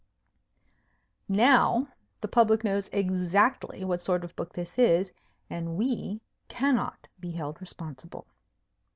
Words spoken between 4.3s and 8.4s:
book this is, and we cannot be held responsible.